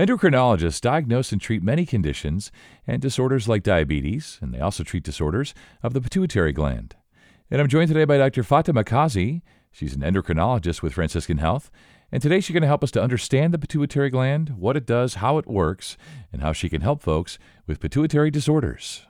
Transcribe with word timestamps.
Endocrinologists 0.00 0.80
diagnose 0.80 1.30
and 1.30 1.42
treat 1.42 1.62
many 1.62 1.84
conditions 1.84 2.50
and 2.86 3.02
disorders 3.02 3.46
like 3.50 3.62
diabetes, 3.62 4.38
and 4.40 4.54
they 4.54 4.58
also 4.58 4.82
treat 4.82 5.02
disorders 5.02 5.52
of 5.82 5.92
the 5.92 6.00
pituitary 6.00 6.54
gland. 6.54 6.96
And 7.50 7.60
I'm 7.60 7.68
joined 7.68 7.88
today 7.88 8.06
by 8.06 8.16
Dr. 8.16 8.42
Fatima 8.42 8.82
Kazi. 8.82 9.42
She's 9.70 9.94
an 9.94 10.00
endocrinologist 10.00 10.80
with 10.80 10.94
Franciscan 10.94 11.36
Health. 11.36 11.70
And 12.10 12.22
today 12.22 12.40
she's 12.40 12.54
going 12.54 12.62
to 12.62 12.66
help 12.66 12.82
us 12.82 12.90
to 12.92 13.02
understand 13.02 13.52
the 13.52 13.58
pituitary 13.58 14.08
gland, 14.08 14.54
what 14.56 14.74
it 14.74 14.86
does, 14.86 15.16
how 15.16 15.36
it 15.36 15.46
works, 15.46 15.98
and 16.32 16.40
how 16.40 16.54
she 16.54 16.70
can 16.70 16.80
help 16.80 17.02
folks 17.02 17.38
with 17.66 17.78
pituitary 17.78 18.30
disorders. 18.30 19.02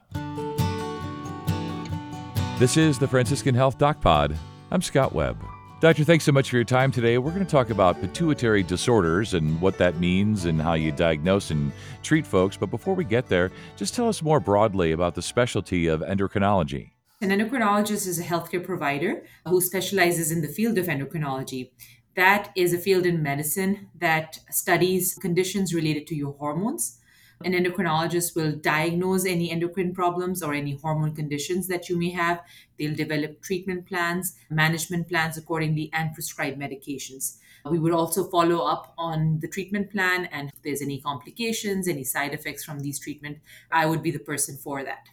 This 2.59 2.77
is 2.77 2.99
the 2.99 3.07
Franciscan 3.09 3.55
Health 3.55 3.79
Doc 3.79 4.01
Pod. 4.01 4.37
I'm 4.73 4.83
Scott 4.83 5.15
Webb. 5.15 5.41
Doctor, 5.81 6.05
thanks 6.05 6.27
so 6.27 6.33
much 6.33 6.51
for 6.51 6.57
your 6.57 6.65
time 6.65 6.93
today. 6.93 7.17
We're 7.17 7.31
going 7.31 7.43
to 7.43 7.51
talk 7.51 7.71
about 7.71 7.99
pituitary 8.03 8.63
disorders 8.63 9.33
and 9.33 9.59
what 9.63 9.79
that 9.79 9.99
means 9.99 10.45
and 10.45 10.61
how 10.61 10.75
you 10.75 10.93
diagnose 10.93 11.51
and 11.51 11.73
treat 12.03 12.27
folks. 12.27 12.55
But 12.55 12.67
before 12.67 12.95
we 12.95 13.03
get 13.03 13.31
there, 13.31 13.51
just 13.79 13.95
tell 13.95 14.07
us 14.07 14.21
more 14.21 14.41
broadly 14.41 14.93
about 14.93 15.15
the 15.15 15.23
specialty 15.23 15.87
of 15.87 16.03
endocrinology. 16.03 16.91
An 17.23 17.31
endocrinologist 17.31 18.07
is 18.07 18.19
a 18.19 18.25
healthcare 18.25 18.63
provider 18.63 19.25
who 19.47 19.63
specializes 19.63 20.31
in 20.31 20.43
the 20.43 20.49
field 20.49 20.77
of 20.77 20.85
endocrinology. 20.85 21.71
That 22.15 22.53
is 22.55 22.75
a 22.75 22.79
field 22.79 23.07
in 23.07 23.23
medicine 23.23 23.89
that 23.99 24.39
studies 24.51 25.15
conditions 25.15 25.73
related 25.73 26.07
to 26.09 26.15
your 26.15 26.35
hormones 26.35 27.00
an 27.43 27.53
endocrinologist 27.53 28.37
will 28.37 28.53
diagnose 28.53 29.25
any 29.25 29.51
endocrine 29.51 29.95
problems 29.95 30.43
or 30.43 30.53
any 30.53 30.77
hormone 30.77 31.15
conditions 31.15 31.69
that 31.69 31.89
you 31.89 31.97
may 31.97 32.11
have. 32.11 32.43
They'll 32.79 32.95
develop 32.95 33.41
treatment 33.41 33.87
plans, 33.87 34.37
management 34.51 35.09
plans 35.09 35.39
accordingly, 35.39 35.91
and 35.93 36.13
prescribe 36.13 36.59
medications. 36.59 37.39
We 37.65 37.79
would 37.79 37.93
also 37.93 38.25
follow 38.31 38.65
up 38.65 38.95
on 38.97 39.41
the 39.41 39.49
treatment 39.49 39.91
plan, 39.91 40.27
and 40.27 40.49
if 40.49 40.63
there's 40.63 40.83
any 40.83 41.01
complications, 41.01 41.89
any 41.89 42.05
side 42.05 42.35
effects 42.35 42.65
from 42.65 42.81
these 42.81 42.99
treatment, 42.99 43.39
I 43.71 43.87
would 43.87 44.03
be 44.03 44.11
the 44.11 44.19
person 44.19 44.57
for 44.57 44.83
that. 44.85 45.09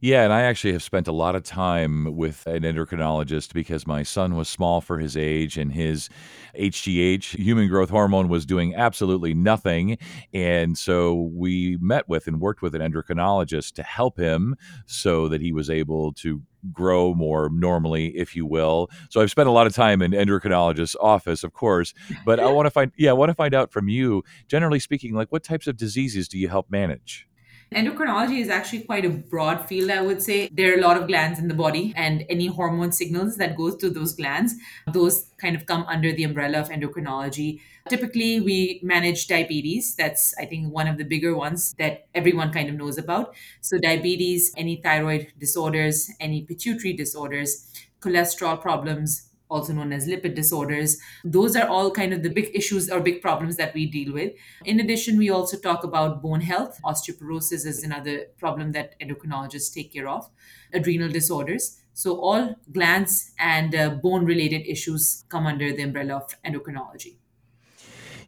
Yeah, 0.00 0.22
and 0.22 0.32
I 0.32 0.42
actually 0.42 0.72
have 0.74 0.82
spent 0.84 1.08
a 1.08 1.12
lot 1.12 1.34
of 1.34 1.42
time 1.42 2.16
with 2.16 2.46
an 2.46 2.62
endocrinologist 2.62 3.52
because 3.52 3.84
my 3.84 4.04
son 4.04 4.36
was 4.36 4.48
small 4.48 4.80
for 4.80 4.98
his 4.98 5.16
age 5.16 5.58
and 5.58 5.72
his 5.72 6.08
HGH, 6.54 7.36
human 7.36 7.66
growth 7.66 7.90
hormone, 7.90 8.28
was 8.28 8.46
doing 8.46 8.76
absolutely 8.76 9.34
nothing. 9.34 9.98
And 10.32 10.78
so 10.78 11.30
we 11.34 11.78
met 11.80 12.08
with 12.08 12.28
and 12.28 12.40
worked 12.40 12.62
with 12.62 12.76
an 12.76 12.80
endocrinologist 12.80 13.72
to 13.74 13.82
help 13.82 14.16
him 14.18 14.54
so 14.86 15.26
that 15.28 15.40
he 15.40 15.52
was 15.52 15.68
able 15.68 16.12
to 16.14 16.42
grow 16.72 17.12
more 17.12 17.48
normally, 17.52 18.16
if 18.16 18.36
you 18.36 18.46
will. 18.46 18.90
So 19.10 19.20
I've 19.20 19.32
spent 19.32 19.48
a 19.48 19.52
lot 19.52 19.66
of 19.66 19.74
time 19.74 20.00
in 20.00 20.12
endocrinologist's 20.12 20.96
office, 21.00 21.42
of 21.42 21.54
course, 21.54 21.92
but 22.24 22.38
I 22.38 22.46
want 22.52 22.66
to 22.66 22.70
find 22.70 22.92
yeah, 22.96 23.10
I 23.10 23.14
want 23.14 23.30
to 23.30 23.34
find 23.34 23.52
out 23.52 23.72
from 23.72 23.88
you, 23.88 24.22
generally 24.46 24.78
speaking, 24.78 25.14
like 25.14 25.32
what 25.32 25.42
types 25.42 25.66
of 25.66 25.76
diseases 25.76 26.28
do 26.28 26.38
you 26.38 26.48
help 26.48 26.70
manage? 26.70 27.28
Endocrinology 27.74 28.40
is 28.40 28.48
actually 28.48 28.80
quite 28.80 29.04
a 29.04 29.10
broad 29.10 29.68
field, 29.68 29.90
I 29.90 30.00
would 30.00 30.22
say. 30.22 30.48
There 30.50 30.72
are 30.72 30.78
a 30.78 30.80
lot 30.80 30.96
of 30.96 31.06
glands 31.06 31.38
in 31.38 31.48
the 31.48 31.54
body, 31.54 31.92
and 31.96 32.24
any 32.30 32.46
hormone 32.46 32.92
signals 32.92 33.36
that 33.36 33.56
goes 33.56 33.76
to 33.76 33.90
those 33.90 34.14
glands, 34.14 34.54
those 34.90 35.26
kind 35.36 35.54
of 35.54 35.66
come 35.66 35.84
under 35.86 36.10
the 36.10 36.24
umbrella 36.24 36.60
of 36.60 36.70
endocrinology. 36.70 37.60
Typically, 37.88 38.40
we 38.40 38.80
manage 38.82 39.26
diabetes. 39.26 39.94
That's, 39.96 40.34
I 40.38 40.46
think, 40.46 40.72
one 40.72 40.88
of 40.88 40.96
the 40.96 41.04
bigger 41.04 41.36
ones 41.36 41.74
that 41.78 42.06
everyone 42.14 42.52
kind 42.52 42.70
of 42.70 42.74
knows 42.74 42.96
about. 42.96 43.34
So, 43.60 43.78
diabetes, 43.78 44.50
any 44.56 44.76
thyroid 44.76 45.34
disorders, 45.38 46.10
any 46.20 46.42
pituitary 46.44 46.94
disorders, 46.94 47.70
cholesterol 48.00 48.60
problems, 48.62 49.27
also 49.50 49.72
known 49.72 49.92
as 49.92 50.06
lipid 50.06 50.34
disorders. 50.34 50.98
Those 51.24 51.56
are 51.56 51.66
all 51.66 51.90
kind 51.90 52.12
of 52.12 52.22
the 52.22 52.30
big 52.30 52.50
issues 52.54 52.90
or 52.90 53.00
big 53.00 53.22
problems 53.22 53.56
that 53.56 53.74
we 53.74 53.86
deal 53.86 54.12
with. 54.12 54.34
In 54.64 54.80
addition, 54.80 55.18
we 55.18 55.30
also 55.30 55.58
talk 55.58 55.84
about 55.84 56.22
bone 56.22 56.40
health. 56.40 56.80
Osteoporosis 56.84 57.66
is 57.66 57.82
another 57.82 58.26
problem 58.38 58.72
that 58.72 58.98
endocrinologists 59.00 59.72
take 59.72 59.92
care 59.92 60.08
of, 60.08 60.30
adrenal 60.72 61.08
disorders. 61.08 61.80
So, 61.94 62.20
all 62.20 62.54
glands 62.72 63.32
and 63.38 63.74
uh, 63.74 63.90
bone 63.90 64.24
related 64.24 64.66
issues 64.66 65.24
come 65.28 65.46
under 65.46 65.72
the 65.72 65.82
umbrella 65.82 66.16
of 66.16 66.40
endocrinology. 66.42 67.16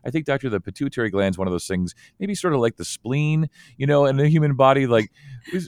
I 0.05 0.11
think, 0.11 0.27
doctor, 0.27 0.49
the 0.49 0.61
pituitary 0.61 1.11
gland 1.11 1.35
is 1.35 1.39
one 1.39 1.49
of 1.49 1.53
those 1.53 1.67
things, 1.67 1.95
maybe 2.19 2.35
sort 2.35 2.55
of 2.55 2.61
like 2.61 2.77
the 2.77 2.85
spleen, 2.85 3.49
you 3.77 3.87
know, 3.87 4.07
in 4.07 4.17
the 4.17 4.29
human 4.29 4.55
body. 4.55 4.87
Like 4.87 5.11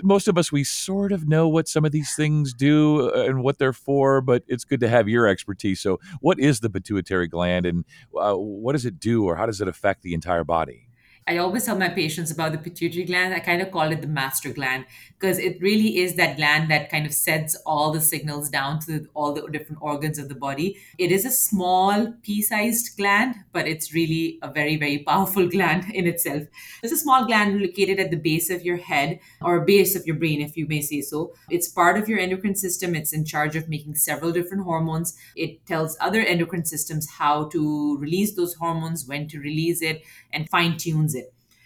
most 0.02 0.28
of 0.28 0.38
us, 0.38 0.50
we 0.52 0.64
sort 0.64 1.12
of 1.12 1.28
know 1.28 1.48
what 1.48 1.68
some 1.68 1.84
of 1.84 1.92
these 1.92 2.14
things 2.14 2.52
do 2.52 3.10
uh, 3.10 3.24
and 3.24 3.42
what 3.42 3.58
they're 3.58 3.72
for, 3.72 4.20
but 4.20 4.42
it's 4.46 4.64
good 4.64 4.80
to 4.80 4.88
have 4.88 5.08
your 5.08 5.26
expertise. 5.26 5.80
So, 5.80 6.00
what 6.20 6.38
is 6.38 6.60
the 6.60 6.70
pituitary 6.70 7.28
gland 7.28 7.66
and 7.66 7.84
uh, 8.18 8.34
what 8.34 8.72
does 8.72 8.86
it 8.86 8.98
do 8.98 9.24
or 9.24 9.36
how 9.36 9.46
does 9.46 9.60
it 9.60 9.68
affect 9.68 10.02
the 10.02 10.14
entire 10.14 10.44
body? 10.44 10.88
I 11.26 11.36
always 11.36 11.64
tell 11.64 11.78
my 11.78 11.88
patients 11.88 12.32
about 12.32 12.50
the 12.50 12.58
pituitary 12.58 13.04
gland. 13.04 13.32
I 13.32 13.38
kind 13.38 13.62
of 13.62 13.70
call 13.70 13.92
it 13.92 14.00
the 14.00 14.08
master 14.08 14.52
gland 14.52 14.86
because 15.20 15.38
it 15.38 15.62
really 15.62 15.98
is 15.98 16.16
that 16.16 16.36
gland 16.36 16.68
that 16.72 16.90
kind 16.90 17.06
of 17.06 17.14
sends 17.14 17.54
all 17.64 17.92
the 17.92 18.00
signals 18.00 18.50
down 18.50 18.80
to 18.80 19.06
all 19.14 19.32
the 19.32 19.46
different 19.48 19.80
organs 19.80 20.18
of 20.18 20.28
the 20.28 20.34
body. 20.34 20.78
It 20.98 21.12
is 21.12 21.24
a 21.24 21.30
small 21.30 22.12
pea 22.22 22.42
sized 22.42 22.96
gland, 22.96 23.36
but 23.52 23.68
it's 23.68 23.94
really 23.94 24.40
a 24.42 24.50
very, 24.50 24.76
very 24.76 24.98
powerful 24.98 25.48
gland 25.54 25.84
in 25.94 26.08
itself. 26.08 26.42
It's 26.82 26.92
a 26.92 26.96
small 26.98 27.24
gland 27.24 27.60
located 27.60 28.00
at 28.00 28.10
the 28.10 28.16
base 28.16 28.50
of 28.50 28.62
your 28.62 28.78
head 28.78 29.20
or 29.40 29.60
base 29.60 29.94
of 29.94 30.04
your 30.06 30.16
brain, 30.16 30.40
if 30.40 30.56
you 30.56 30.66
may 30.66 30.80
say 30.80 31.02
so. 31.02 31.34
It's 31.50 31.68
part 31.68 31.98
of 31.98 32.08
your 32.08 32.18
endocrine 32.18 32.56
system. 32.56 32.96
It's 32.96 33.12
in 33.12 33.24
charge 33.24 33.54
of 33.54 33.68
making 33.68 33.94
several 33.94 34.32
different 34.32 34.64
hormones. 34.64 35.16
It 35.36 35.64
tells 35.66 35.96
other 36.00 36.20
endocrine 36.20 36.64
systems 36.64 37.08
how 37.08 37.44
to 37.50 37.96
release 37.98 38.34
those 38.34 38.54
hormones, 38.54 39.06
when 39.06 39.28
to 39.28 39.38
release 39.38 39.82
it, 39.82 40.02
and 40.32 40.48
fine 40.48 40.76
tunes. 40.76 41.11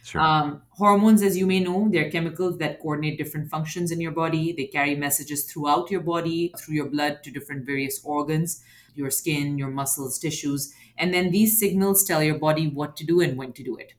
Sure. 0.06 0.20
Um, 0.20 0.62
hormones, 0.70 1.20
as 1.20 1.36
you 1.36 1.48
may 1.48 1.58
know, 1.58 1.88
they're 1.90 2.10
chemicals 2.12 2.58
that 2.58 2.78
coordinate 2.80 3.18
different 3.18 3.50
functions 3.50 3.90
in 3.90 4.00
your 4.00 4.12
body. 4.12 4.52
They 4.52 4.66
carry 4.66 4.94
messages 4.94 5.50
throughout 5.50 5.90
your 5.90 6.00
body, 6.00 6.54
through 6.56 6.76
your 6.76 6.88
blood 6.88 7.24
to 7.24 7.32
different 7.32 7.66
various 7.66 8.04
organs, 8.04 8.62
your 8.94 9.10
skin, 9.10 9.58
your 9.58 9.70
muscles, 9.70 10.20
tissues. 10.20 10.72
And 10.96 11.12
then 11.12 11.32
these 11.32 11.58
signals 11.58 12.04
tell 12.04 12.22
your 12.22 12.38
body 12.38 12.68
what 12.68 12.96
to 12.98 13.04
do 13.04 13.20
and 13.20 13.36
when 13.36 13.52
to 13.54 13.64
do 13.64 13.76
it. 13.76 13.94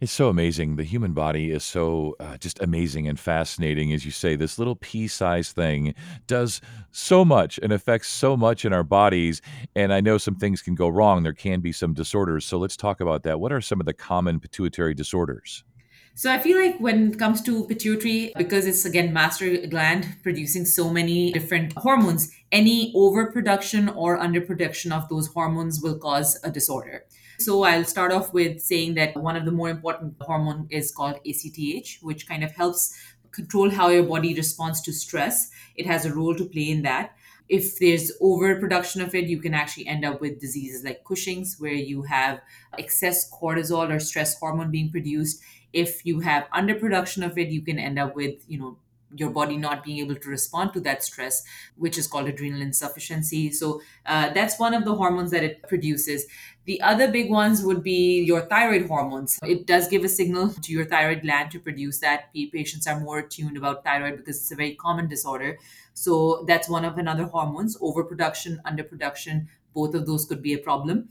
It's 0.00 0.12
so 0.12 0.28
amazing. 0.28 0.76
The 0.76 0.84
human 0.84 1.12
body 1.12 1.50
is 1.50 1.64
so 1.64 2.16
uh, 2.18 2.36
just 2.36 2.60
amazing 2.60 3.06
and 3.08 3.18
fascinating. 3.18 3.92
As 3.92 4.04
you 4.04 4.10
say, 4.10 4.34
this 4.36 4.58
little 4.58 4.76
pea 4.76 5.06
sized 5.08 5.54
thing 5.54 5.94
does 6.26 6.60
so 6.90 7.24
much 7.24 7.58
and 7.62 7.72
affects 7.72 8.08
so 8.08 8.36
much 8.36 8.64
in 8.64 8.72
our 8.72 8.82
bodies. 8.82 9.40
And 9.74 9.92
I 9.92 10.00
know 10.00 10.18
some 10.18 10.34
things 10.34 10.62
can 10.62 10.74
go 10.74 10.88
wrong. 10.88 11.22
There 11.22 11.32
can 11.32 11.60
be 11.60 11.72
some 11.72 11.94
disorders. 11.94 12.44
So 12.44 12.58
let's 12.58 12.76
talk 12.76 13.00
about 13.00 13.22
that. 13.22 13.38
What 13.38 13.52
are 13.52 13.60
some 13.60 13.80
of 13.80 13.86
the 13.86 13.94
common 13.94 14.40
pituitary 14.40 14.94
disorders? 14.94 15.64
So 16.16 16.30
I 16.30 16.38
feel 16.38 16.58
like 16.58 16.78
when 16.78 17.10
it 17.10 17.18
comes 17.18 17.42
to 17.42 17.66
pituitary, 17.66 18.32
because 18.36 18.66
it's 18.66 18.84
again 18.84 19.12
master 19.12 19.66
gland 19.66 20.16
producing 20.22 20.64
so 20.64 20.88
many 20.88 21.32
different 21.32 21.72
hormones, 21.76 22.30
any 22.52 22.92
overproduction 22.94 23.88
or 23.88 24.16
underproduction 24.18 24.92
of 24.92 25.08
those 25.08 25.26
hormones 25.26 25.80
will 25.82 25.98
cause 25.98 26.38
a 26.44 26.52
disorder. 26.52 27.04
So 27.38 27.62
I'll 27.64 27.84
start 27.84 28.12
off 28.12 28.32
with 28.32 28.60
saying 28.60 28.94
that 28.94 29.16
one 29.16 29.36
of 29.36 29.44
the 29.44 29.52
more 29.52 29.70
important 29.70 30.14
hormone 30.20 30.66
is 30.70 30.92
called 30.92 31.20
ACTH, 31.26 31.98
which 32.02 32.28
kind 32.28 32.44
of 32.44 32.52
helps 32.52 32.98
control 33.32 33.70
how 33.70 33.88
your 33.88 34.04
body 34.04 34.34
responds 34.34 34.80
to 34.82 34.92
stress. 34.92 35.50
It 35.76 35.86
has 35.86 36.04
a 36.04 36.14
role 36.14 36.34
to 36.36 36.44
play 36.44 36.70
in 36.70 36.82
that. 36.82 37.14
If 37.48 37.78
there's 37.78 38.12
overproduction 38.22 39.02
of 39.02 39.14
it, 39.14 39.26
you 39.26 39.40
can 39.40 39.52
actually 39.52 39.86
end 39.86 40.04
up 40.04 40.20
with 40.20 40.40
diseases 40.40 40.84
like 40.84 41.04
Cushing's, 41.04 41.56
where 41.58 41.72
you 41.72 42.02
have 42.02 42.40
excess 42.78 43.30
cortisol 43.30 43.94
or 43.94 44.00
stress 44.00 44.38
hormone 44.38 44.70
being 44.70 44.90
produced. 44.90 45.42
If 45.72 46.06
you 46.06 46.20
have 46.20 46.48
underproduction 46.54 47.26
of 47.26 47.36
it, 47.36 47.48
you 47.48 47.60
can 47.60 47.78
end 47.78 47.98
up 47.98 48.14
with, 48.16 48.34
you 48.48 48.58
know, 48.58 48.78
your 49.16 49.30
body 49.30 49.56
not 49.56 49.84
being 49.84 49.98
able 49.98 50.16
to 50.16 50.28
respond 50.28 50.72
to 50.72 50.80
that 50.80 51.02
stress, 51.02 51.42
which 51.76 51.98
is 51.98 52.06
called 52.06 52.28
adrenal 52.28 52.60
insufficiency. 52.60 53.50
So 53.50 53.80
uh, 54.06 54.32
that's 54.32 54.58
one 54.58 54.74
of 54.74 54.84
the 54.84 54.94
hormones 54.94 55.30
that 55.30 55.44
it 55.44 55.62
produces. 55.68 56.26
The 56.64 56.80
other 56.80 57.10
big 57.10 57.30
ones 57.30 57.62
would 57.62 57.82
be 57.82 58.22
your 58.22 58.40
thyroid 58.42 58.86
hormones. 58.86 59.38
It 59.42 59.66
does 59.66 59.86
give 59.88 60.02
a 60.02 60.08
signal 60.08 60.48
to 60.48 60.72
your 60.72 60.86
thyroid 60.86 61.22
gland 61.22 61.50
to 61.50 61.60
produce 61.60 62.00
that. 62.00 62.32
Patients 62.32 62.86
are 62.86 62.98
more 63.00 63.18
attuned 63.18 63.56
about 63.56 63.84
thyroid 63.84 64.16
because 64.16 64.38
it's 64.38 64.50
a 64.50 64.56
very 64.56 64.74
common 64.74 65.08
disorder. 65.08 65.58
So 65.92 66.44
that's 66.48 66.68
one 66.68 66.84
of 66.84 66.96
another 66.96 67.24
hormones. 67.24 67.76
Overproduction, 67.80 68.60
underproduction, 68.64 69.48
both 69.74 69.94
of 69.94 70.06
those 70.06 70.24
could 70.24 70.40
be 70.40 70.54
a 70.54 70.58
problem. 70.58 71.08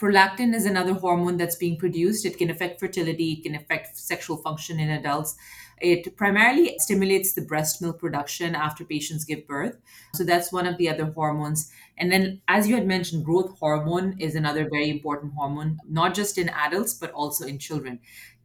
Prolactin 0.00 0.54
is 0.54 0.64
another 0.64 0.94
hormone 0.94 1.36
that's 1.36 1.56
being 1.56 1.76
produced. 1.76 2.24
It 2.24 2.38
can 2.38 2.48
affect 2.48 2.80
fertility, 2.80 3.32
it 3.32 3.42
can 3.42 3.54
affect 3.54 3.98
sexual 3.98 4.38
function 4.38 4.80
in 4.80 4.88
adults. 4.88 5.36
It 5.78 6.16
primarily 6.16 6.74
stimulates 6.78 7.34
the 7.34 7.42
breast 7.42 7.82
milk 7.82 7.98
production 7.98 8.54
after 8.54 8.82
patients 8.82 9.26
give 9.26 9.46
birth. 9.46 9.76
So 10.14 10.24
that's 10.24 10.52
one 10.52 10.66
of 10.66 10.78
the 10.78 10.88
other 10.88 11.04
hormones. 11.04 11.70
And 11.98 12.10
then, 12.10 12.40
as 12.48 12.66
you 12.66 12.76
had 12.76 12.86
mentioned, 12.86 13.26
growth 13.26 13.58
hormone 13.58 14.16
is 14.18 14.34
another 14.34 14.66
very 14.70 14.88
important 14.88 15.34
hormone, 15.34 15.78
not 15.86 16.14
just 16.14 16.38
in 16.38 16.48
adults, 16.48 16.94
but 16.94 17.10
also 17.10 17.44
in 17.46 17.58
children. 17.58 18.00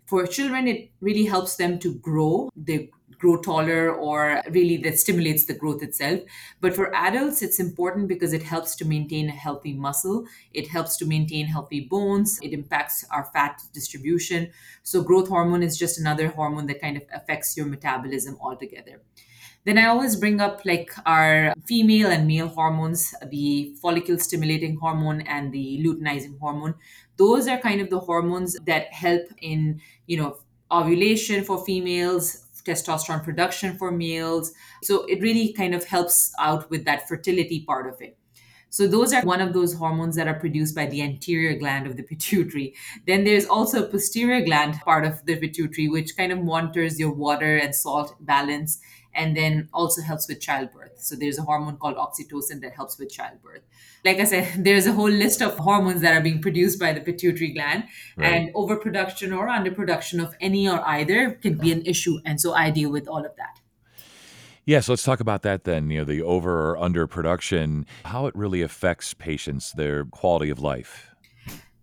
For 0.07 0.27
children, 0.27 0.67
it 0.67 0.91
really 0.99 1.25
helps 1.25 1.55
them 1.55 1.79
to 1.79 1.95
grow. 1.95 2.49
They 2.55 2.89
grow 3.19 3.41
taller 3.41 3.93
or 3.93 4.41
really 4.51 4.77
that 4.77 4.99
stimulates 4.99 5.45
the 5.45 5.53
growth 5.53 5.81
itself. 5.83 6.21
But 6.61 6.75
for 6.75 6.93
adults, 6.95 7.41
it's 7.41 7.59
important 7.59 8.07
because 8.07 8.33
it 8.33 8.43
helps 8.43 8.75
to 8.77 8.85
maintain 8.85 9.29
a 9.29 9.33
healthy 9.33 9.73
muscle, 9.73 10.25
it 10.53 10.67
helps 10.67 10.97
to 10.97 11.05
maintain 11.05 11.47
healthy 11.47 11.81
bones, 11.81 12.39
it 12.41 12.53
impacts 12.53 13.05
our 13.11 13.29
fat 13.33 13.61
distribution. 13.73 14.51
So, 14.83 15.01
growth 15.01 15.27
hormone 15.27 15.63
is 15.63 15.77
just 15.77 15.99
another 15.99 16.29
hormone 16.29 16.67
that 16.67 16.81
kind 16.81 16.97
of 16.97 17.03
affects 17.13 17.55
your 17.57 17.65
metabolism 17.65 18.37
altogether. 18.41 19.01
Then 19.65 19.79
I 19.79 19.87
always 19.87 20.15
bring 20.15 20.39
up 20.41 20.61
like 20.63 20.91
our 21.07 21.53
female 21.65 22.09
and 22.09 22.27
male 22.27 22.47
hormones, 22.47 23.15
the 23.29 23.75
follicle 23.81 24.19
stimulating 24.19 24.77
hormone 24.77 25.21
and 25.21 25.51
the 25.51 25.81
luteinizing 25.83 26.39
hormone. 26.39 26.75
Those 27.17 27.47
are 27.47 27.57
kind 27.57 27.81
of 27.81 27.89
the 27.89 27.99
hormones 27.99 28.55
that 28.67 28.93
help 28.93 29.23
in, 29.41 29.81
you 30.05 30.17
know, 30.17 30.37
ovulation 30.71 31.43
for 31.43 31.65
females, 31.65 32.44
testosterone 32.65 33.23
production 33.23 33.77
for 33.77 33.91
males. 33.91 34.53
So 34.83 35.05
it 35.05 35.21
really 35.21 35.53
kind 35.53 35.73
of 35.73 35.85
helps 35.85 36.33
out 36.39 36.69
with 36.69 36.85
that 36.85 37.07
fertility 37.07 37.63
part 37.65 37.87
of 37.87 38.01
it. 38.01 38.17
So 38.69 38.87
those 38.87 39.13
are 39.13 39.21
one 39.21 39.39
of 39.39 39.53
those 39.53 39.73
hormones 39.73 40.17
that 40.17 40.27
are 40.27 40.37
produced 40.37 40.75
by 40.75 40.87
the 40.87 41.01
anterior 41.01 41.57
gland 41.57 41.87
of 41.87 41.95
the 41.95 42.03
pituitary. 42.03 42.75
Then 43.07 43.23
there's 43.23 43.45
also 43.45 43.83
a 43.83 43.87
posterior 43.87 44.43
gland 44.43 44.73
part 44.81 45.05
of 45.05 45.25
the 45.25 45.37
pituitary, 45.37 45.87
which 45.87 46.17
kind 46.17 46.33
of 46.33 46.43
monitors 46.43 46.99
your 46.99 47.13
water 47.13 47.55
and 47.55 47.73
salt 47.73 48.15
balance 48.19 48.81
and 49.15 49.35
then 49.35 49.69
also 49.73 50.01
helps 50.01 50.27
with 50.27 50.41
childbirth. 50.41 51.01
So 51.01 51.15
there's 51.15 51.37
a 51.37 51.41
hormone 51.41 51.77
called 51.77 51.95
oxytocin 51.95 52.61
that 52.61 52.73
helps 52.73 52.99
with 52.99 53.11
childbirth. 53.11 53.61
Like 54.03 54.19
I 54.19 54.25
said, 54.25 54.51
there's 54.63 54.85
a 54.85 54.93
whole 54.93 55.09
list 55.09 55.41
of 55.41 55.57
hormones 55.57 56.01
that 56.01 56.15
are 56.15 56.21
being 56.21 56.41
produced 56.41 56.79
by 56.79 56.93
the 56.93 57.01
pituitary 57.01 57.51
gland, 57.53 57.85
right. 58.17 58.31
and 58.31 58.51
overproduction 58.53 59.33
or 59.33 59.47
underproduction 59.47 60.21
of 60.21 60.35
any 60.39 60.67
or 60.67 60.85
either 60.87 61.31
can 61.31 61.55
be 61.55 61.71
an 61.71 61.85
issue. 61.85 62.19
And 62.25 62.39
so 62.39 62.53
I 62.53 62.69
deal 62.69 62.91
with 62.91 63.07
all 63.07 63.25
of 63.25 63.35
that. 63.37 63.59
Yes, 64.65 64.89
let's 64.89 65.03
talk 65.03 65.19
about 65.19 65.43
that 65.43 65.63
then. 65.63 65.91
You 65.91 65.99
know, 65.99 66.05
the 66.05 66.23
over 66.23 66.71
or 66.71 66.77
under 66.77 67.05
production, 67.05 67.85
how 68.03 68.25
it 68.25 68.35
really 68.35 68.63
affects 68.63 69.13
patients, 69.13 69.71
their 69.71 70.05
quality 70.05 70.49
of 70.49 70.59
life. 70.59 71.11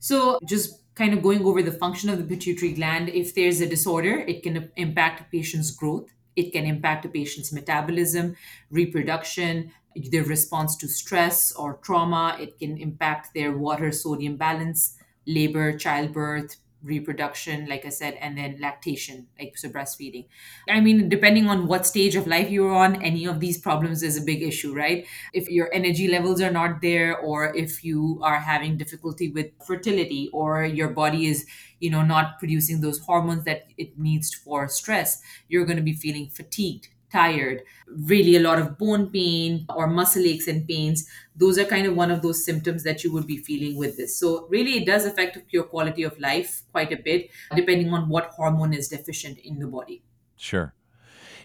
So, 0.00 0.40
just 0.44 0.82
kind 0.96 1.14
of 1.14 1.22
going 1.22 1.44
over 1.44 1.62
the 1.62 1.70
function 1.70 2.10
of 2.10 2.18
the 2.18 2.24
pituitary 2.24 2.72
gland, 2.72 3.08
if 3.08 3.34
there's 3.34 3.60
a 3.60 3.68
disorder, 3.68 4.24
it 4.26 4.42
can 4.42 4.70
impact 4.76 5.20
a 5.20 5.24
patient's 5.24 5.70
growth, 5.70 6.10
it 6.36 6.52
can 6.52 6.64
impact 6.64 7.04
a 7.04 7.08
patient's 7.08 7.52
metabolism, 7.52 8.36
reproduction, 8.70 9.72
their 9.94 10.24
response 10.24 10.76
to 10.76 10.88
stress 10.88 11.52
or 11.52 11.74
trauma, 11.82 12.36
it 12.40 12.58
can 12.58 12.78
impact 12.78 13.34
their 13.34 13.56
water 13.56 13.92
sodium 13.92 14.36
balance, 14.36 14.96
labor, 15.26 15.76
childbirth, 15.76 16.56
reproduction, 16.82 17.66
like 17.68 17.84
I 17.84 17.90
said, 17.90 18.14
and 18.14 18.36
then 18.36 18.58
lactation, 18.60 19.28
like 19.38 19.56
so 19.56 19.68
breastfeeding. 19.68 20.26
I 20.68 20.80
mean, 20.80 21.08
depending 21.08 21.46
on 21.46 21.66
what 21.66 21.86
stage 21.86 22.16
of 22.16 22.26
life 22.26 22.50
you're 22.50 22.74
on, 22.74 23.02
any 23.02 23.26
of 23.26 23.40
these 23.40 23.58
problems 23.58 24.02
is 24.02 24.16
a 24.16 24.20
big 24.22 24.42
issue, 24.42 24.74
right? 24.74 25.06
If 25.32 25.48
your 25.48 25.72
energy 25.72 26.08
levels 26.08 26.40
are 26.40 26.50
not 26.50 26.80
there, 26.82 27.16
or 27.16 27.54
if 27.54 27.84
you 27.84 28.20
are 28.22 28.40
having 28.40 28.76
difficulty 28.76 29.30
with 29.30 29.50
fertility, 29.66 30.30
or 30.32 30.64
your 30.64 30.88
body 30.88 31.26
is, 31.26 31.46
you 31.80 31.90
know, 31.90 32.02
not 32.02 32.38
producing 32.38 32.80
those 32.80 32.98
hormones 33.00 33.44
that 33.44 33.66
it 33.78 33.98
needs 33.98 34.34
for 34.34 34.68
stress, 34.68 35.22
you're 35.48 35.64
going 35.64 35.76
to 35.78 35.82
be 35.82 35.94
feeling 35.94 36.28
fatigued 36.28 36.88
tired, 37.12 37.62
really 37.86 38.36
a 38.36 38.40
lot 38.40 38.58
of 38.58 38.78
bone 38.78 39.10
pain 39.10 39.66
or 39.68 39.86
muscle 39.86 40.24
aches 40.24 40.48
and 40.48 40.66
pains. 40.66 41.08
Those 41.36 41.58
are 41.58 41.64
kind 41.64 41.86
of 41.86 41.94
one 41.94 42.10
of 42.10 42.22
those 42.22 42.44
symptoms 42.44 42.82
that 42.84 43.04
you 43.04 43.12
would 43.12 43.26
be 43.26 43.36
feeling 43.36 43.76
with 43.76 43.96
this. 43.96 44.16
So, 44.18 44.46
really, 44.48 44.78
it 44.78 44.86
does 44.86 45.04
affect 45.04 45.38
your 45.50 45.64
quality 45.64 46.02
of 46.02 46.18
life 46.18 46.62
quite 46.72 46.92
a 46.92 46.96
bit, 46.96 47.30
depending 47.54 47.92
on 47.92 48.08
what 48.08 48.26
hormone 48.26 48.74
is 48.74 48.88
deficient 48.88 49.38
in 49.38 49.58
the 49.58 49.66
body. 49.66 50.02
Sure. 50.36 50.74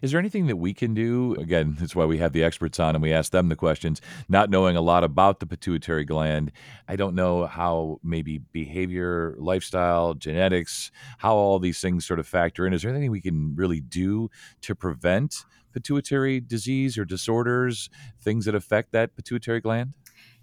Is 0.02 0.12
there 0.12 0.20
anything 0.20 0.48
that 0.48 0.58
we 0.58 0.74
can 0.74 0.94
do? 0.94 1.36
Again, 1.40 1.76
that's 1.80 1.96
why 1.96 2.06
we 2.06 2.18
have 2.18 2.34
the 2.34 2.44
experts 2.44 2.80
on 2.80 2.96
and 2.96 3.02
we 3.02 3.14
ask 3.14 3.32
them 3.32 3.50
the 3.50 3.56
questions. 3.56 4.02
Not 4.30 4.50
knowing 4.50 4.76
a 4.76 4.82
lot 4.82 5.04
about 5.04 5.40
the 5.40 5.46
pituitary 5.46 6.06
gland, 6.06 6.52
I 6.88 6.96
don't 6.96 7.16
know 7.16 7.46
how 7.46 8.00
maybe 8.04 8.40
behavior, 8.40 9.36
lifestyle, 9.38 10.14
genetics, 10.14 10.92
how 11.20 11.36
all 11.36 11.60
these 11.60 11.80
things 11.80 12.06
sort 12.06 12.20
of 12.20 12.28
factor 12.28 12.68
in. 12.68 12.74
Is 12.74 12.82
there 12.82 12.92
anything 12.92 13.12
we 13.12 13.22
can 13.22 13.56
really 13.56 13.80
do 13.80 14.30
to 14.62 14.76
prevent 14.76 15.46
pituitary 15.74 16.40
disease 16.40 16.98
or 16.98 17.06
disorders, 17.06 17.90
things 18.20 18.46
that 18.46 18.56
affect 18.56 18.92
that 18.92 19.16
pituitary 19.16 19.60
gland? 19.60 19.94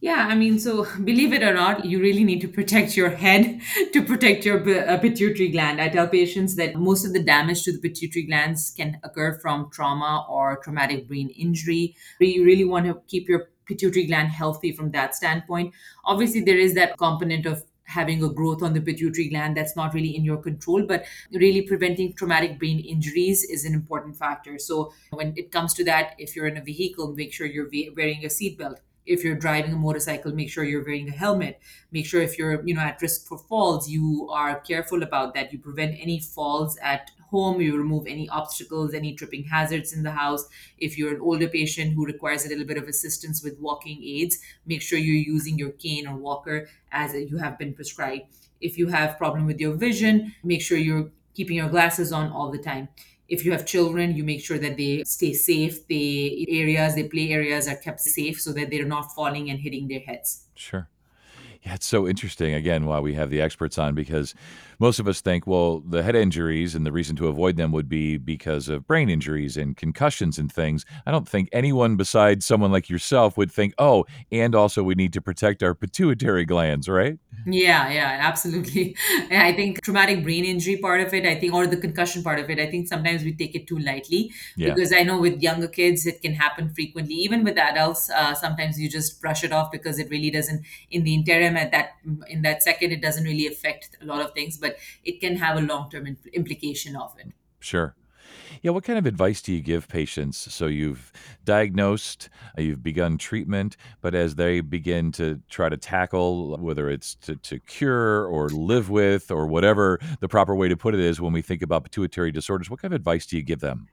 Yeah, 0.04 0.26
I 0.28 0.34
mean, 0.34 0.58
so 0.58 0.86
believe 1.02 1.32
it 1.32 1.42
or 1.42 1.54
not, 1.54 1.86
you 1.86 1.98
really 1.98 2.24
need 2.24 2.42
to 2.42 2.48
protect 2.48 2.94
your 2.94 3.08
head 3.08 3.62
to 3.94 4.02
protect 4.02 4.44
your 4.44 4.58
uh, 4.58 4.98
pituitary 4.98 5.48
gland. 5.48 5.80
I 5.80 5.88
tell 5.88 6.06
patients 6.06 6.56
that 6.56 6.74
most 6.74 7.06
of 7.06 7.14
the 7.14 7.22
damage 7.22 7.62
to 7.62 7.72
the 7.72 7.78
pituitary 7.78 8.26
glands 8.26 8.74
can 8.76 9.00
occur 9.02 9.38
from 9.40 9.70
trauma 9.72 10.26
or 10.28 10.58
traumatic 10.62 11.08
brain 11.08 11.30
injury. 11.30 11.96
You 12.20 12.44
really 12.44 12.66
want 12.66 12.84
to 12.84 13.00
keep 13.08 13.30
your 13.30 13.48
pituitary 13.64 14.04
gland 14.04 14.28
healthy 14.28 14.72
from 14.72 14.90
that 14.90 15.14
standpoint. 15.14 15.72
Obviously, 16.04 16.42
there 16.42 16.58
is 16.58 16.74
that 16.74 16.98
component 16.98 17.46
of 17.46 17.64
having 17.84 18.22
a 18.22 18.28
growth 18.28 18.62
on 18.62 18.74
the 18.74 18.82
pituitary 18.82 19.30
gland 19.30 19.56
that's 19.56 19.74
not 19.74 19.94
really 19.94 20.14
in 20.14 20.24
your 20.24 20.38
control 20.38 20.84
but 20.86 21.04
really 21.32 21.62
preventing 21.62 22.12
traumatic 22.14 22.58
brain 22.58 22.78
injuries 22.80 23.42
is 23.44 23.66
an 23.66 23.74
important 23.74 24.16
factor 24.16 24.58
so 24.58 24.90
when 25.10 25.34
it 25.36 25.52
comes 25.52 25.74
to 25.74 25.84
that 25.84 26.14
if 26.16 26.34
you're 26.34 26.46
in 26.46 26.56
a 26.56 26.62
vehicle 26.62 27.14
make 27.14 27.30
sure 27.30 27.46
you're 27.46 27.68
wearing 27.94 28.24
a 28.24 28.28
seatbelt 28.28 28.76
if 29.06 29.22
you're 29.24 29.36
driving 29.36 29.72
a 29.72 29.76
motorcycle 29.76 30.32
make 30.32 30.50
sure 30.50 30.64
you're 30.64 30.84
wearing 30.84 31.08
a 31.08 31.12
helmet. 31.12 31.60
Make 31.92 32.06
sure 32.06 32.22
if 32.22 32.38
you're 32.38 32.66
you 32.66 32.74
know 32.74 32.80
at 32.80 33.00
risk 33.02 33.26
for 33.26 33.38
falls 33.38 33.88
you 33.88 34.28
are 34.30 34.60
careful 34.60 35.02
about 35.02 35.34
that. 35.34 35.52
You 35.52 35.58
prevent 35.58 35.96
any 36.00 36.20
falls 36.20 36.76
at 36.78 37.10
home. 37.30 37.60
You 37.60 37.76
remove 37.76 38.06
any 38.06 38.28
obstacles 38.28 38.94
any 38.94 39.14
tripping 39.14 39.44
hazards 39.44 39.92
in 39.92 40.02
the 40.02 40.12
house. 40.12 40.46
If 40.78 40.96
you're 40.98 41.14
an 41.14 41.20
older 41.20 41.48
patient 41.48 41.94
who 41.94 42.06
requires 42.06 42.44
a 42.44 42.48
little 42.48 42.64
bit 42.64 42.76
of 42.78 42.88
assistance 42.88 43.42
with 43.42 43.58
walking 43.58 44.02
aids 44.02 44.38
make 44.66 44.82
sure 44.82 44.98
you're 44.98 45.34
using 45.34 45.58
your 45.58 45.72
cane 45.72 46.06
or 46.06 46.16
walker 46.16 46.68
as 46.92 47.14
you 47.14 47.38
have 47.38 47.58
been 47.58 47.74
prescribed. 47.74 48.24
If 48.60 48.78
you 48.78 48.88
have 48.88 49.18
problem 49.18 49.46
with 49.46 49.60
your 49.60 49.74
vision 49.74 50.34
make 50.42 50.62
sure 50.62 50.78
you're 50.78 51.10
keeping 51.34 51.56
your 51.56 51.68
glasses 51.68 52.12
on 52.12 52.30
all 52.30 52.50
the 52.50 52.58
time 52.58 52.88
if 53.28 53.44
you 53.44 53.52
have 53.52 53.64
children 53.64 54.14
you 54.14 54.24
make 54.24 54.44
sure 54.44 54.58
that 54.58 54.76
they 54.76 55.02
stay 55.04 55.32
safe. 55.32 55.86
The 55.86 56.46
areas 56.48 56.94
they 56.94 57.04
play 57.04 57.30
areas 57.30 57.68
are 57.68 57.76
kept 57.76 58.00
safe 58.00 58.40
so 58.40 58.52
that 58.52 58.70
they're 58.70 58.84
not 58.84 59.14
falling 59.14 59.50
and 59.50 59.58
hitting 59.58 59.88
their 59.88 60.00
heads. 60.00 60.44
Sure. 60.54 60.88
Yeah, 61.62 61.74
it's 61.74 61.86
so 61.86 62.06
interesting 62.06 62.52
again 62.52 62.84
why 62.84 63.00
we 63.00 63.14
have 63.14 63.30
the 63.30 63.40
experts 63.40 63.78
on 63.78 63.94
because 63.94 64.34
most 64.78 64.98
of 64.98 65.08
us 65.08 65.20
think, 65.20 65.46
well, 65.46 65.80
the 65.80 66.02
head 66.02 66.14
injuries 66.14 66.74
and 66.74 66.86
the 66.86 66.92
reason 66.92 67.16
to 67.16 67.28
avoid 67.28 67.56
them 67.56 67.72
would 67.72 67.88
be 67.88 68.18
because 68.18 68.68
of 68.68 68.86
brain 68.86 69.08
injuries 69.08 69.56
and 69.56 69.76
concussions 69.76 70.38
and 70.38 70.50
things. 70.50 70.84
I 71.06 71.10
don't 71.10 71.28
think 71.28 71.48
anyone 71.52 71.96
besides 71.96 72.46
someone 72.46 72.72
like 72.72 72.88
yourself 72.88 73.36
would 73.36 73.50
think, 73.50 73.74
oh, 73.78 74.06
and 74.30 74.54
also 74.54 74.82
we 74.82 74.94
need 74.94 75.12
to 75.14 75.20
protect 75.20 75.62
our 75.62 75.74
pituitary 75.74 76.44
glands, 76.44 76.88
right? 76.88 77.18
Yeah, 77.46 77.90
yeah, 77.90 78.18
absolutely. 78.20 78.96
I 79.30 79.52
think 79.52 79.82
traumatic 79.82 80.22
brain 80.22 80.44
injury 80.44 80.76
part 80.76 81.00
of 81.00 81.12
it, 81.12 81.26
I 81.26 81.34
think, 81.34 81.52
or 81.52 81.66
the 81.66 81.76
concussion 81.76 82.22
part 82.22 82.38
of 82.38 82.48
it, 82.50 82.58
I 82.58 82.70
think 82.70 82.88
sometimes 82.88 83.22
we 83.22 83.34
take 83.34 83.54
it 83.54 83.66
too 83.66 83.78
lightly 83.78 84.32
yeah. 84.56 84.72
because 84.72 84.92
I 84.92 85.02
know 85.02 85.18
with 85.20 85.42
younger 85.42 85.68
kids 85.68 86.06
it 86.06 86.22
can 86.22 86.34
happen 86.34 86.70
frequently. 86.70 87.14
Even 87.14 87.44
with 87.44 87.58
adults, 87.58 88.10
uh, 88.10 88.34
sometimes 88.34 88.80
you 88.80 88.88
just 88.88 89.20
brush 89.20 89.44
it 89.44 89.52
off 89.52 89.70
because 89.70 89.98
it 89.98 90.10
really 90.10 90.30
doesn't. 90.30 90.64
In 90.90 91.04
the 91.04 91.14
interim, 91.14 91.56
at 91.56 91.72
that 91.72 91.90
in 92.28 92.42
that 92.42 92.62
second, 92.62 92.92
it 92.92 93.02
doesn't 93.02 93.24
really 93.24 93.46
affect 93.46 93.96
a 94.00 94.04
lot 94.04 94.20
of 94.20 94.32
things, 94.32 94.56
but 94.64 94.78
it 95.04 95.20
can 95.20 95.36
have 95.36 95.58
a 95.58 95.60
long 95.60 95.90
term 95.90 96.16
implication 96.32 96.96
of 96.96 97.14
it. 97.18 97.28
Sure. 97.60 97.94
Yeah, 98.62 98.70
what 98.70 98.84
kind 98.84 98.98
of 98.98 99.04
advice 99.04 99.42
do 99.42 99.52
you 99.52 99.60
give 99.60 99.88
patients? 99.88 100.38
So 100.54 100.66
you've 100.66 101.12
diagnosed, 101.44 102.30
uh, 102.56 102.62
you've 102.62 102.82
begun 102.82 103.18
treatment, 103.18 103.76
but 104.00 104.14
as 104.14 104.36
they 104.36 104.62
begin 104.62 105.12
to 105.12 105.40
try 105.50 105.68
to 105.68 105.76
tackle, 105.76 106.56
whether 106.56 106.88
it's 106.88 107.14
to, 107.16 107.36
to 107.36 107.58
cure 107.58 108.26
or 108.26 108.48
live 108.48 108.88
with 108.88 109.30
or 109.30 109.46
whatever 109.46 109.98
the 110.20 110.28
proper 110.28 110.54
way 110.54 110.68
to 110.68 110.76
put 110.76 110.94
it 110.94 111.00
is 111.00 111.20
when 111.20 111.34
we 111.34 111.42
think 111.42 111.60
about 111.60 111.84
pituitary 111.84 112.32
disorders, 112.32 112.70
what 112.70 112.80
kind 112.80 112.94
of 112.94 112.96
advice 112.96 113.26
do 113.26 113.36
you 113.36 113.42
give 113.42 113.60
them? 113.60 113.88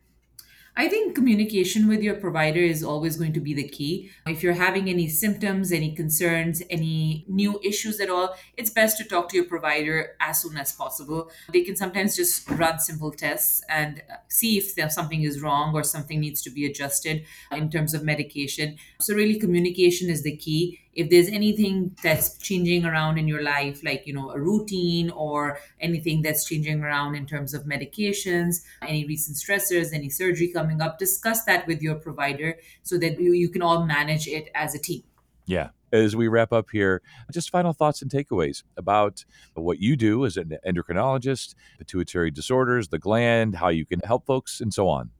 I 0.78 0.88
think 0.88 1.16
communication 1.16 1.90
with 1.90 2.02
your 2.02 2.16
provider 2.16 2.62
is 2.62 2.82
always 2.82 3.18
going 3.18 3.34
to 3.34 3.42
be 3.42 3.54
the 3.54 3.68
key. 3.68 4.10
If 4.26 4.42
you're 4.42 4.54
having 4.54 4.90
any 4.90 5.10
symptoms, 5.10 5.72
any 5.72 5.94
concerns, 5.94 6.64
any 6.70 7.26
new 7.28 7.60
issues 7.62 8.00
at 8.00 8.10
all, 8.10 8.36
it's 8.56 8.70
best 8.70 8.98
to 8.98 9.04
talk 9.04 9.28
to 9.30 9.36
your 9.36 9.46
provider 9.46 10.16
as 10.22 10.42
soon 10.42 10.56
as 10.58 10.72
possible. 10.72 11.30
They 11.52 11.64
can 11.64 11.76
sometimes 11.76 12.16
just 12.16 12.50
run 12.50 12.80
simple 12.80 13.12
tests 13.12 13.62
and 13.68 14.02
uh, 14.10 14.18
see 14.30 14.58
if 14.58 14.92
something 14.92 15.24
is 15.24 15.42
wrong 15.42 15.76
or 15.76 15.84
something 15.84 16.22
needs 16.22 16.42
to 16.44 16.50
be 16.50 16.66
adjusted 16.66 17.26
in 17.52 17.70
terms 17.70 17.94
of 17.94 18.04
medication. 18.04 18.78
So, 19.02 19.14
really, 19.14 19.38
communication 19.40 20.10
is 20.10 20.24
the 20.24 20.38
key 20.38 20.80
if 20.94 21.10
there's 21.10 21.28
anything 21.28 21.96
that's 22.04 22.38
changing 22.38 22.86
around 22.86 23.18
in 23.18 23.28
your 23.28 23.42
life 23.42 23.84
like 23.84 24.06
you 24.06 24.14
know 24.14 24.32
a 24.32 24.40
routine 24.40 25.10
or 25.12 25.60
anything 25.80 26.22
that's 26.22 26.46
changing 26.46 26.82
around 26.84 27.16
in 27.16 27.26
terms 27.26 27.54
of 27.54 27.64
medications 27.64 28.64
any 28.82 29.06
recent 29.06 29.38
stressors 29.38 29.94
any 29.94 30.10
surgery 30.10 30.48
coming 30.48 30.82
up 30.82 30.98
discuss 31.00 31.44
that 31.46 31.66
with 31.68 31.82
your 31.82 31.96
provider 31.96 32.58
so 32.84 32.98
that 32.98 33.20
you, 33.20 33.34
you 33.34 33.50
can 33.50 33.62
all 33.62 33.86
manage 33.86 34.28
it 34.28 34.50
as 34.56 34.76
a 34.76 34.80
team 34.80 35.04
yeah 35.46 35.70
as 35.94 36.16
we 36.16 36.28
wrap 36.28 36.54
up 36.54 36.70
here, 36.72 37.02
just 37.32 37.50
final 37.50 37.74
thoughts 37.74 38.02
and 38.02 38.10
takeaways 38.10 38.64
about 38.78 39.26
what 39.56 39.80
you 39.80 39.96
do 39.96 40.26
as 40.26 40.38
an 40.38 40.58
endocrinologist, 40.66 41.56
pituitary 41.78 42.32
disorders, 42.32 42.88
the 42.88 43.00
gland, 43.00 43.56
how 43.56 43.68
you 43.70 43.86
can 43.86 44.00
help 44.02 44.26
folks, 44.26 44.62
and 44.62 44.74
so 44.74 44.88
on. 44.88 45.12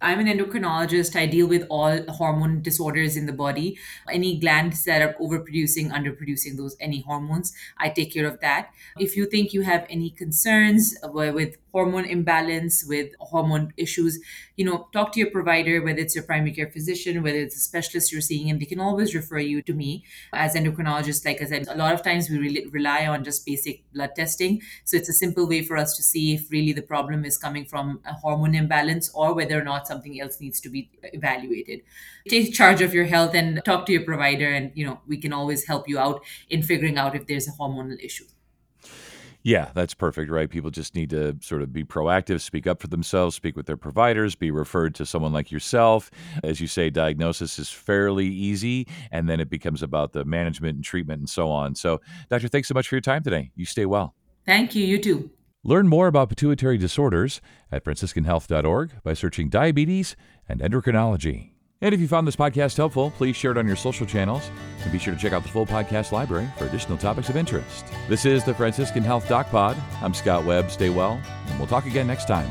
I'm 0.00 0.20
an 0.20 0.26
endocrinologist. 0.26 1.16
I 1.16 1.24
deal 1.24 1.46
with 1.46 1.66
all 1.70 2.02
hormone 2.10 2.60
disorders 2.60 3.16
in 3.16 3.24
the 3.24 3.32
body. 3.32 3.78
Any 4.10 4.38
glands 4.38 4.84
that 4.84 5.00
are 5.00 5.14
overproducing, 5.14 5.90
underproducing 5.90 6.58
those 6.58 6.76
any 6.80 7.00
hormones, 7.00 7.54
I 7.78 7.88
take 7.88 8.12
care 8.12 8.26
of 8.26 8.40
that. 8.40 8.70
If 8.98 9.16
you 9.16 9.24
think 9.24 9.54
you 9.54 9.62
have 9.62 9.86
any 9.88 10.10
concerns 10.10 10.94
with 11.02 11.56
hormone 11.72 12.04
imbalance, 12.06 12.84
with 12.86 13.12
hormone 13.20 13.72
issues, 13.76 14.18
you 14.56 14.64
know, 14.64 14.88
talk 14.92 15.12
to 15.12 15.20
your 15.20 15.30
provider, 15.30 15.82
whether 15.82 15.98
it's 15.98 16.14
your 16.14 16.24
primary 16.24 16.52
care 16.52 16.70
physician, 16.70 17.22
whether 17.22 17.38
it's 17.38 17.56
a 17.56 17.60
specialist 17.60 18.12
you're 18.12 18.20
seeing, 18.20 18.50
and 18.50 18.60
they 18.60 18.64
can 18.66 18.80
always 18.80 19.14
refer 19.14 19.38
you 19.38 19.62
to 19.62 19.74
me 19.74 20.04
as 20.32 20.54
endocrinologist. 20.54 21.24
Like 21.24 21.40
I 21.40 21.46
said, 21.46 21.68
a 21.68 21.76
lot 21.76 21.94
of 21.94 22.02
times 22.02 22.28
we 22.28 22.38
really 22.38 22.66
rely 22.66 23.06
on 23.06 23.24
just 23.24 23.46
basic 23.46 23.82
blood 23.92 24.10
testing. 24.14 24.60
So 24.84 24.96
it's 24.96 25.08
a 25.08 25.14
simple 25.14 25.48
way 25.48 25.62
for 25.62 25.76
us 25.76 25.96
to 25.96 26.02
see 26.02 26.34
if 26.34 26.50
really 26.50 26.72
the 26.72 26.82
problem 26.82 27.24
is 27.24 27.38
coming 27.38 27.64
from 27.64 28.00
a 28.06 28.12
hormone 28.12 28.54
imbalance 28.54 29.10
or 29.14 29.34
whether 29.34 29.60
or 29.60 29.64
not 29.86 29.96
something 29.96 30.20
else 30.20 30.40
needs 30.40 30.60
to 30.60 30.68
be 30.68 30.90
evaluated. 31.02 31.80
Take 32.28 32.52
charge 32.52 32.82
of 32.82 32.94
your 32.94 33.04
health 33.04 33.34
and 33.34 33.62
talk 33.64 33.86
to 33.86 33.92
your 33.92 34.02
provider, 34.02 34.48
and 34.48 34.72
you 34.74 34.84
know, 34.86 35.00
we 35.06 35.16
can 35.16 35.32
always 35.32 35.66
help 35.66 35.88
you 35.88 35.98
out 35.98 36.22
in 36.50 36.62
figuring 36.62 36.98
out 36.98 37.14
if 37.14 37.26
there's 37.26 37.48
a 37.48 37.52
hormonal 37.52 37.98
issue. 38.02 38.24
Yeah, 39.42 39.70
that's 39.74 39.94
perfect, 39.94 40.28
right? 40.28 40.50
People 40.50 40.72
just 40.72 40.96
need 40.96 41.10
to 41.10 41.36
sort 41.40 41.62
of 41.62 41.72
be 41.72 41.84
proactive, 41.84 42.40
speak 42.40 42.66
up 42.66 42.80
for 42.80 42.88
themselves, 42.88 43.36
speak 43.36 43.54
with 43.54 43.66
their 43.66 43.76
providers, 43.76 44.34
be 44.34 44.50
referred 44.50 44.92
to 44.96 45.06
someone 45.06 45.32
like 45.32 45.52
yourself. 45.52 46.10
As 46.42 46.60
you 46.60 46.66
say, 46.66 46.90
diagnosis 46.90 47.56
is 47.60 47.70
fairly 47.70 48.26
easy, 48.26 48.88
and 49.12 49.28
then 49.28 49.38
it 49.38 49.48
becomes 49.48 49.84
about 49.84 50.12
the 50.12 50.24
management 50.24 50.74
and 50.74 50.84
treatment 50.84 51.20
and 51.20 51.30
so 51.30 51.48
on. 51.48 51.76
So, 51.76 52.00
Doctor, 52.28 52.48
thanks 52.48 52.66
so 52.66 52.74
much 52.74 52.88
for 52.88 52.96
your 52.96 53.02
time 53.02 53.22
today. 53.22 53.52
You 53.54 53.66
stay 53.66 53.86
well. 53.86 54.16
Thank 54.44 54.74
you. 54.74 54.84
You 54.84 54.98
too. 54.98 55.30
Learn 55.66 55.88
more 55.88 56.06
about 56.06 56.28
pituitary 56.28 56.78
disorders 56.78 57.40
at 57.72 57.82
franciscanhealth.org 57.82 59.02
by 59.02 59.14
searching 59.14 59.48
diabetes 59.48 60.14
and 60.48 60.60
endocrinology. 60.60 61.50
And 61.80 61.92
if 61.92 62.00
you 62.00 62.06
found 62.06 62.24
this 62.24 62.36
podcast 62.36 62.76
helpful, 62.76 63.10
please 63.10 63.34
share 63.34 63.50
it 63.50 63.58
on 63.58 63.66
your 63.66 63.74
social 63.74 64.06
channels 64.06 64.48
and 64.84 64.92
be 64.92 65.00
sure 65.00 65.12
to 65.12 65.20
check 65.20 65.32
out 65.32 65.42
the 65.42 65.48
full 65.48 65.66
podcast 65.66 66.12
library 66.12 66.48
for 66.56 66.66
additional 66.66 66.96
topics 66.96 67.30
of 67.30 67.36
interest. 67.36 67.84
This 68.08 68.24
is 68.24 68.44
the 68.44 68.54
Franciscan 68.54 69.02
Health 69.02 69.28
Doc 69.28 69.50
Pod. 69.50 69.76
I'm 70.00 70.14
Scott 70.14 70.44
Webb. 70.44 70.70
Stay 70.70 70.88
well, 70.88 71.20
and 71.48 71.58
we'll 71.58 71.66
talk 71.66 71.86
again 71.86 72.06
next 72.06 72.28
time. 72.28 72.48